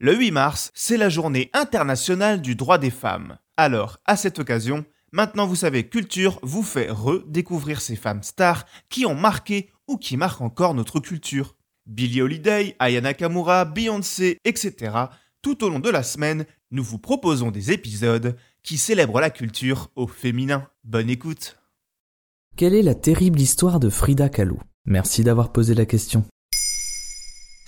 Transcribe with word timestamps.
Le 0.00 0.14
8 0.14 0.30
mars, 0.30 0.70
c'est 0.74 0.96
la 0.96 1.08
journée 1.08 1.50
internationale 1.54 2.40
du 2.40 2.54
droit 2.54 2.78
des 2.78 2.90
femmes. 2.90 3.36
Alors, 3.56 3.98
à 4.04 4.16
cette 4.16 4.38
occasion, 4.38 4.84
maintenant 5.10 5.44
vous 5.44 5.56
savez, 5.56 5.88
Culture 5.88 6.38
vous 6.44 6.62
fait 6.62 6.88
redécouvrir 6.88 7.80
ces 7.80 7.96
femmes 7.96 8.22
stars 8.22 8.64
qui 8.90 9.06
ont 9.06 9.16
marqué 9.16 9.70
ou 9.88 9.96
qui 9.96 10.16
marquent 10.16 10.42
encore 10.42 10.74
notre 10.74 11.00
culture. 11.00 11.56
Billie 11.86 12.22
Holiday, 12.22 12.76
Aya 12.78 13.00
Nakamura, 13.00 13.64
Beyoncé, 13.64 14.38
etc. 14.44 14.92
Tout 15.42 15.64
au 15.64 15.68
long 15.68 15.80
de 15.80 15.90
la 15.90 16.04
semaine, 16.04 16.46
nous 16.70 16.84
vous 16.84 16.98
proposons 16.98 17.50
des 17.50 17.72
épisodes 17.72 18.36
qui 18.62 18.78
célèbrent 18.78 19.20
la 19.20 19.30
culture 19.30 19.90
au 19.96 20.06
féminin. 20.06 20.68
Bonne 20.84 21.10
écoute. 21.10 21.58
Quelle 22.56 22.74
est 22.74 22.82
la 22.82 22.94
terrible 22.94 23.40
histoire 23.40 23.80
de 23.80 23.88
Frida 23.88 24.28
Kahlo? 24.28 24.60
Merci 24.84 25.24
d'avoir 25.24 25.50
posé 25.50 25.74
la 25.74 25.86
question. 25.86 26.24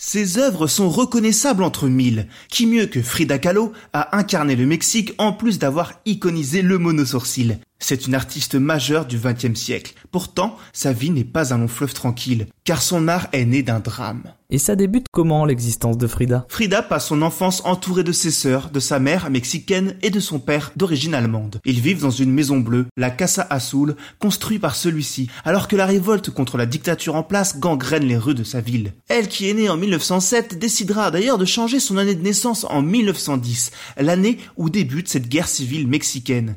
Ses 0.03 0.39
œuvres 0.39 0.67
sont 0.67 0.89
reconnaissables 0.89 1.63
entre 1.63 1.87
mille. 1.87 2.27
Qui 2.49 2.67
mieux 2.67 2.87
que 2.87 3.03
Frida 3.03 3.39
Kahlo 3.39 3.73
a 3.93 4.17
incarné 4.17 4.57
le 4.57 4.65
Mexique 4.65 5.13
en 5.19 5.35
plus 5.35 5.59
d'avoir 5.59 6.01
iconisé 6.07 6.63
le 6.63 6.79
monosourcil 6.79 7.59
c'est 7.81 8.07
une 8.07 8.15
artiste 8.15 8.55
majeure 8.55 9.07
du 9.07 9.19
XXe 9.19 9.59
siècle. 9.59 9.95
Pourtant, 10.13 10.57
sa 10.73 10.93
vie 10.93 11.11
n'est 11.11 11.25
pas 11.25 11.53
un 11.53 11.59
long 11.59 11.69
fleuve 11.69 11.95
tranquille, 11.95 12.47
car 12.65 12.83
son 12.83 13.09
art 13.09 13.27
est 13.33 13.45
né 13.45 13.63
d'un 13.63 13.81
drame. 13.81 14.23
Et 14.53 14.59
ça 14.59 14.75
débute 14.75 15.07
comment 15.13 15.45
l'existence 15.45 15.97
de 15.97 16.09
Frida? 16.09 16.45
Frida 16.49 16.83
passe 16.83 17.07
son 17.07 17.23
enfance 17.23 17.63
entourée 17.65 18.03
de 18.03 18.11
ses 18.11 18.33
sœurs, 18.33 18.71
de 18.71 18.81
sa 18.81 18.99
mère 18.99 19.31
mexicaine 19.31 19.97
et 20.03 20.11
de 20.11 20.19
son 20.19 20.41
père 20.41 20.73
d'origine 20.77 21.15
allemande. 21.15 21.61
Ils 21.65 21.81
vivent 21.81 22.03
dans 22.03 22.11
une 22.11 22.33
maison 22.33 22.59
bleue, 22.59 22.87
la 22.97 23.11
Casa 23.11 23.47
Azul, 23.49 23.95
construite 24.19 24.61
par 24.61 24.75
celui-ci, 24.75 25.29
alors 25.45 25.69
que 25.69 25.77
la 25.77 25.87
révolte 25.87 26.31
contre 26.31 26.59
la 26.59 26.67
dictature 26.67 27.15
en 27.15 27.23
place 27.23 27.61
gangrène 27.61 28.05
les 28.05 28.17
rues 28.17 28.35
de 28.35 28.45
sa 28.45 28.61
ville. 28.61 28.93
Elle, 29.09 29.29
qui 29.29 29.49
est 29.49 29.55
née 29.55 29.69
en 29.69 29.77
1907, 29.77 30.59
décidera 30.59 31.13
d'ailleurs 31.13 31.39
de 31.39 31.45
changer 31.45 31.79
son 31.79 31.97
année 31.97 32.17
de 32.17 32.23
naissance 32.23 32.65
en 32.69 32.83
1910, 32.83 33.71
l'année 33.99 34.39
où 34.57 34.69
débute 34.69 35.09
cette 35.09 35.29
guerre 35.29 35.49
civile 35.49 35.87
mexicaine. 35.87 36.57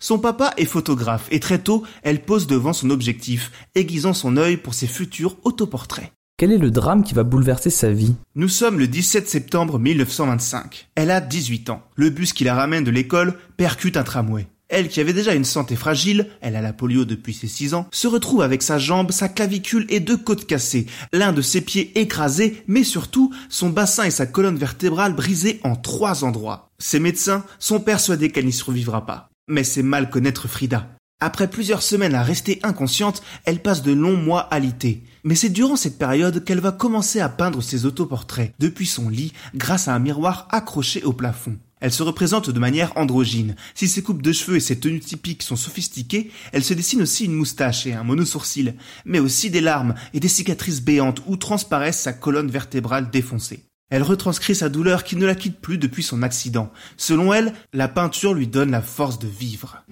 Son 0.00 0.18
papa 0.18 0.54
est 0.56 0.64
photographe 0.64 1.26
et 1.30 1.40
très 1.40 1.58
tôt, 1.58 1.82
elle 2.02 2.22
pose 2.22 2.46
devant 2.46 2.72
son 2.72 2.90
objectif, 2.90 3.50
aiguisant 3.74 4.14
son 4.14 4.36
œil 4.36 4.56
pour 4.56 4.74
ses 4.74 4.86
futurs 4.86 5.36
autoportraits. 5.44 6.12
Quel 6.36 6.52
est 6.52 6.58
le 6.58 6.70
drame 6.70 7.02
qui 7.02 7.14
va 7.14 7.24
bouleverser 7.24 7.70
sa 7.70 7.90
vie? 7.90 8.14
Nous 8.36 8.48
sommes 8.48 8.78
le 8.78 8.86
17 8.86 9.28
septembre 9.28 9.80
1925. 9.80 10.88
Elle 10.94 11.10
a 11.10 11.20
18 11.20 11.70
ans. 11.70 11.82
Le 11.96 12.10
bus 12.10 12.32
qui 12.32 12.44
la 12.44 12.54
ramène 12.54 12.84
de 12.84 12.92
l'école 12.92 13.34
percute 13.56 13.96
un 13.96 14.04
tramway. 14.04 14.46
Elle, 14.68 14.88
qui 14.88 15.00
avait 15.00 15.14
déjà 15.14 15.34
une 15.34 15.46
santé 15.46 15.74
fragile, 15.74 16.28
elle 16.40 16.54
a 16.54 16.60
la 16.60 16.74
polio 16.74 17.04
depuis 17.04 17.34
ses 17.34 17.48
6 17.48 17.74
ans, 17.74 17.88
se 17.90 18.06
retrouve 18.06 18.42
avec 18.42 18.62
sa 18.62 18.78
jambe, 18.78 19.10
sa 19.10 19.28
clavicule 19.28 19.86
et 19.88 19.98
deux 19.98 20.18
côtes 20.18 20.46
cassées, 20.46 20.86
l'un 21.12 21.32
de 21.32 21.40
ses 21.40 21.62
pieds 21.62 21.98
écrasé, 21.98 22.62
mais 22.68 22.84
surtout 22.84 23.34
son 23.48 23.70
bassin 23.70 24.04
et 24.04 24.10
sa 24.10 24.26
colonne 24.26 24.58
vertébrale 24.58 25.14
brisés 25.14 25.58
en 25.64 25.74
trois 25.74 26.22
endroits. 26.22 26.70
Ses 26.78 27.00
médecins 27.00 27.44
sont 27.58 27.80
persuadés 27.80 28.30
qu'elle 28.30 28.46
n'y 28.46 28.52
survivra 28.52 29.06
pas. 29.06 29.27
Mais 29.48 29.64
c'est 29.64 29.82
mal 29.82 30.10
connaître 30.10 30.46
Frida. 30.46 30.88
Après 31.20 31.48
plusieurs 31.48 31.82
semaines 31.82 32.14
à 32.14 32.22
rester 32.22 32.60
inconsciente, 32.62 33.22
elle 33.44 33.60
passe 33.60 33.82
de 33.82 33.92
longs 33.92 34.16
mois 34.16 34.42
alité. 34.42 35.02
Mais 35.24 35.34
c'est 35.34 35.48
durant 35.48 35.74
cette 35.74 35.98
période 35.98 36.44
qu'elle 36.44 36.60
va 36.60 36.70
commencer 36.70 37.18
à 37.18 37.28
peindre 37.28 37.60
ses 37.60 37.86
autoportraits, 37.86 38.54
depuis 38.60 38.86
son 38.86 39.08
lit, 39.08 39.32
grâce 39.56 39.88
à 39.88 39.94
un 39.94 39.98
miroir 39.98 40.46
accroché 40.52 41.02
au 41.02 41.12
plafond. 41.12 41.58
Elle 41.80 41.92
se 41.92 42.02
représente 42.04 42.50
de 42.50 42.58
manière 42.58 42.96
androgyne. 42.96 43.56
Si 43.74 43.88
ses 43.88 44.02
coupes 44.02 44.22
de 44.22 44.32
cheveux 44.32 44.56
et 44.56 44.60
ses 44.60 44.78
tenues 44.78 45.00
typiques 45.00 45.42
sont 45.42 45.56
sophistiquées, 45.56 46.30
elle 46.52 46.64
se 46.64 46.74
dessine 46.74 47.02
aussi 47.02 47.24
une 47.24 47.34
moustache 47.34 47.86
et 47.86 47.94
un 47.94 48.04
monosourcil, 48.04 48.74
mais 49.04 49.18
aussi 49.18 49.50
des 49.50 49.60
larmes 49.60 49.94
et 50.14 50.20
des 50.20 50.28
cicatrices 50.28 50.82
béantes 50.82 51.22
où 51.26 51.36
transparaissent 51.36 52.00
sa 52.00 52.12
colonne 52.12 52.50
vertébrale 52.50 53.10
défoncée. 53.10 53.67
Elle 53.90 54.02
retranscrit 54.02 54.54
sa 54.54 54.68
douleur 54.68 55.02
qui 55.02 55.16
ne 55.16 55.26
la 55.26 55.34
quitte 55.34 55.60
plus 55.60 55.78
depuis 55.78 56.02
son 56.02 56.22
accident. 56.22 56.70
Selon 56.96 57.32
elle, 57.32 57.54
la 57.72 57.88
peinture 57.88 58.34
lui 58.34 58.46
donne 58.46 58.70
la 58.70 58.82
force 58.82 59.18
de 59.18 59.28
vivre. 59.28 59.82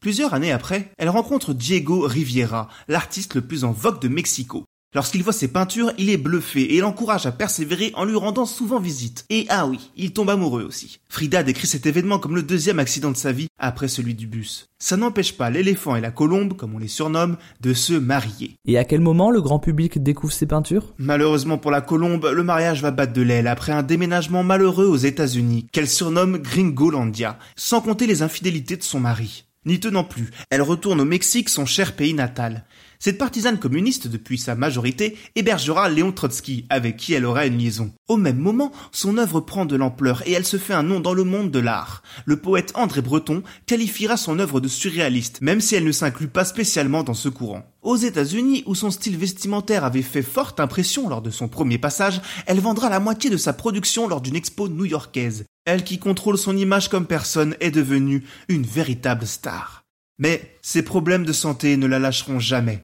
Plusieurs 0.00 0.34
années 0.34 0.52
après, 0.52 0.90
elle 0.98 1.08
rencontre 1.08 1.54
Diego 1.54 2.00
Riviera, 2.00 2.68
l'artiste 2.88 3.36
le 3.36 3.40
plus 3.40 3.64
en 3.64 3.72
vogue 3.72 4.00
de 4.00 4.08
Mexico. 4.08 4.64
Lorsqu'il 4.94 5.24
voit 5.24 5.32
ses 5.32 5.48
peintures, 5.48 5.92
il 5.98 6.08
est 6.08 6.16
bluffé 6.16 6.76
et 6.76 6.78
l'encourage 6.78 7.26
à 7.26 7.32
persévérer 7.32 7.90
en 7.96 8.04
lui 8.04 8.14
rendant 8.14 8.46
souvent 8.46 8.78
visite. 8.78 9.24
Et 9.28 9.44
ah 9.48 9.66
oui, 9.66 9.90
il 9.96 10.12
tombe 10.12 10.30
amoureux 10.30 10.62
aussi. 10.62 11.00
Frida 11.08 11.42
décrit 11.42 11.66
cet 11.66 11.86
événement 11.86 12.20
comme 12.20 12.36
le 12.36 12.44
deuxième 12.44 12.78
accident 12.78 13.10
de 13.10 13.16
sa 13.16 13.32
vie 13.32 13.48
après 13.58 13.88
celui 13.88 14.14
du 14.14 14.28
bus. 14.28 14.68
Ça 14.78 14.96
n'empêche 14.96 15.36
pas 15.36 15.50
l'éléphant 15.50 15.96
et 15.96 16.00
la 16.00 16.12
colombe, 16.12 16.56
comme 16.56 16.76
on 16.76 16.78
les 16.78 16.86
surnomme, 16.86 17.38
de 17.60 17.74
se 17.74 17.94
marier. 17.94 18.54
Et 18.66 18.78
à 18.78 18.84
quel 18.84 19.00
moment 19.00 19.32
le 19.32 19.42
grand 19.42 19.58
public 19.58 20.00
découvre 20.00 20.32
ses 20.32 20.46
peintures? 20.46 20.94
Malheureusement 20.98 21.58
pour 21.58 21.72
la 21.72 21.80
colombe, 21.80 22.30
le 22.32 22.44
mariage 22.44 22.80
va 22.80 22.92
battre 22.92 23.14
de 23.14 23.22
l'aile 23.22 23.48
après 23.48 23.72
un 23.72 23.82
déménagement 23.82 24.44
malheureux 24.44 24.86
aux 24.86 24.96
États-Unis, 24.96 25.66
qu'elle 25.72 25.88
surnomme 25.88 26.38
Gringolandia, 26.38 27.38
sans 27.56 27.80
compter 27.80 28.06
les 28.06 28.22
infidélités 28.22 28.76
de 28.76 28.84
son 28.84 29.00
mari. 29.00 29.44
N'y 29.66 29.80
tenant 29.80 30.04
plus, 30.04 30.30
elle 30.50 30.62
retourne 30.62 31.00
au 31.00 31.06
Mexique, 31.06 31.48
son 31.48 31.64
cher 31.64 31.96
pays 31.96 32.12
natal. 32.12 32.64
Cette 32.98 33.18
partisane 33.18 33.58
communiste, 33.58 34.08
depuis 34.08 34.38
sa 34.38 34.54
majorité, 34.54 35.16
hébergera 35.34 35.88
Léon 35.88 36.12
Trotsky, 36.12 36.66
avec 36.68 36.96
qui 36.96 37.14
elle 37.14 37.26
aura 37.26 37.46
une 37.46 37.58
liaison. 37.58 37.92
Au 38.08 38.16
même 38.16 38.38
moment, 38.38 38.72
son 38.92 39.18
œuvre 39.18 39.40
prend 39.40 39.66
de 39.66 39.76
l'ampleur 39.76 40.22
et 40.26 40.32
elle 40.32 40.46
se 40.46 40.56
fait 40.56 40.74
un 40.74 40.82
nom 40.82 41.00
dans 41.00 41.14
le 41.14 41.24
monde 41.24 41.50
de 41.50 41.58
l'art. 41.58 42.02
Le 42.24 42.36
poète 42.36 42.72
André 42.74 43.02
Breton 43.02 43.42
qualifiera 43.66 44.16
son 44.16 44.38
œuvre 44.38 44.60
de 44.60 44.68
surréaliste, 44.68 45.40
même 45.40 45.60
si 45.60 45.74
elle 45.74 45.84
ne 45.84 45.92
s'inclut 45.92 46.28
pas 46.28 46.44
spécialement 46.44 47.02
dans 47.02 47.14
ce 47.14 47.28
courant. 47.28 47.64
Aux 47.82 47.96
États-Unis, 47.96 48.62
où 48.66 48.74
son 48.74 48.90
style 48.90 49.18
vestimentaire 49.18 49.84
avait 49.84 50.02
fait 50.02 50.22
forte 50.22 50.58
impression 50.58 51.08
lors 51.08 51.22
de 51.22 51.30
son 51.30 51.48
premier 51.48 51.78
passage, 51.78 52.20
elle 52.46 52.60
vendra 52.60 52.88
la 52.88 53.00
moitié 53.00 53.28
de 53.28 53.36
sa 53.36 53.52
production 53.52 54.08
lors 54.08 54.22
d'une 54.22 54.36
expo 54.36 54.68
new-yorkaise. 54.68 55.44
Elle 55.66 55.84
qui 55.84 55.98
contrôle 55.98 56.38
son 56.38 56.56
image 56.56 56.88
comme 56.88 57.06
personne 57.06 57.56
est 57.60 57.70
devenue 57.70 58.24
une 58.48 58.64
véritable 58.64 59.26
star. 59.26 59.83
Mais 60.18 60.56
ses 60.62 60.82
problèmes 60.82 61.24
de 61.24 61.32
santé 61.32 61.76
ne 61.76 61.86
la 61.86 61.98
lâcheront 61.98 62.38
jamais. 62.38 62.80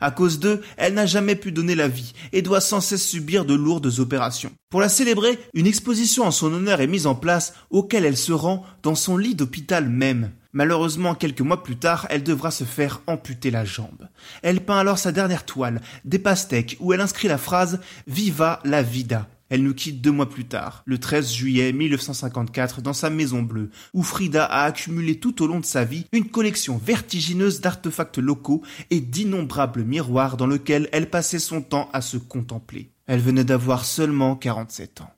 À 0.00 0.10
cause 0.10 0.40
d'eux, 0.40 0.60
elle 0.76 0.94
n'a 0.94 1.06
jamais 1.06 1.36
pu 1.36 1.52
donner 1.52 1.76
la 1.76 1.86
vie 1.86 2.12
et 2.32 2.42
doit 2.42 2.60
sans 2.60 2.80
cesse 2.80 3.06
subir 3.06 3.44
de 3.44 3.54
lourdes 3.54 4.00
opérations. 4.00 4.50
Pour 4.68 4.80
la 4.80 4.88
célébrer, 4.88 5.38
une 5.54 5.68
exposition 5.68 6.24
en 6.24 6.32
son 6.32 6.52
honneur 6.52 6.80
est 6.80 6.88
mise 6.88 7.06
en 7.06 7.14
place 7.14 7.54
auquel 7.70 8.04
elle 8.04 8.16
se 8.16 8.32
rend 8.32 8.64
dans 8.82 8.96
son 8.96 9.16
lit 9.16 9.36
d'hôpital 9.36 9.88
même. 9.88 10.32
Malheureusement, 10.52 11.14
quelques 11.14 11.40
mois 11.40 11.62
plus 11.62 11.76
tard, 11.76 12.06
elle 12.10 12.24
devra 12.24 12.50
se 12.50 12.64
faire 12.64 13.00
amputer 13.06 13.50
la 13.50 13.64
jambe. 13.64 14.08
Elle 14.42 14.60
peint 14.60 14.78
alors 14.78 14.98
sa 14.98 15.12
dernière 15.12 15.46
toile, 15.46 15.80
des 16.04 16.18
pastèques, 16.18 16.76
où 16.80 16.92
elle 16.92 17.00
inscrit 17.00 17.28
la 17.28 17.38
phrase 17.38 17.80
Viva 18.06 18.60
la 18.64 18.82
vida. 18.82 19.28
Elle 19.52 19.64
nous 19.64 19.74
quitte 19.74 20.00
deux 20.00 20.12
mois 20.12 20.30
plus 20.30 20.46
tard, 20.46 20.82
le 20.86 20.96
13 20.96 21.30
juillet 21.30 21.74
1954, 21.74 22.80
dans 22.80 22.94
sa 22.94 23.10
maison 23.10 23.42
bleue, 23.42 23.68
où 23.92 24.02
Frida 24.02 24.46
a 24.46 24.64
accumulé 24.64 25.20
tout 25.20 25.42
au 25.42 25.46
long 25.46 25.60
de 25.60 25.66
sa 25.66 25.84
vie 25.84 26.06
une 26.10 26.30
collection 26.30 26.80
vertigineuse 26.82 27.60
d'artefacts 27.60 28.16
locaux 28.16 28.62
et 28.88 29.00
d'innombrables 29.00 29.84
miroirs 29.84 30.38
dans 30.38 30.46
lesquels 30.46 30.88
elle 30.90 31.10
passait 31.10 31.38
son 31.38 31.60
temps 31.60 31.90
à 31.92 32.00
se 32.00 32.16
contempler. 32.16 32.88
Elle 33.06 33.20
venait 33.20 33.44
d'avoir 33.44 33.84
seulement 33.84 34.36
47 34.36 35.02
ans. 35.02 35.10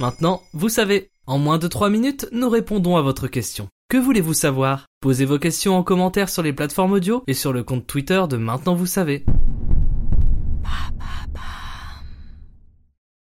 Maintenant, 0.00 0.40
vous 0.54 0.70
savez, 0.70 1.10
en 1.26 1.36
moins 1.36 1.58
de 1.58 1.68
3 1.68 1.90
minutes, 1.90 2.26
nous 2.32 2.48
répondons 2.48 2.96
à 2.96 3.02
votre 3.02 3.26
question. 3.26 3.68
Que 3.90 3.98
voulez-vous 3.98 4.32
savoir? 4.32 4.86
Posez 5.02 5.26
vos 5.26 5.38
questions 5.38 5.76
en 5.76 5.82
commentaire 5.82 6.30
sur 6.30 6.42
les 6.42 6.54
plateformes 6.54 6.92
audio 6.92 7.22
et 7.26 7.34
sur 7.34 7.52
le 7.52 7.62
compte 7.62 7.86
Twitter 7.86 8.22
de 8.26 8.38
Maintenant 8.38 8.74
vous 8.74 8.86
savez. 8.86 9.26